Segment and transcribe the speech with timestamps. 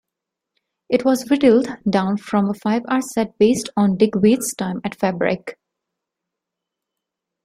[0.89, 5.59] It was whittled down from a five-hour set based on Digweed's time at Fabric.